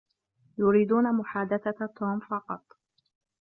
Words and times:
يريدون 0.57 1.13
محادثة 1.15 1.85
توم 1.97 2.19
فقط. 2.19 2.63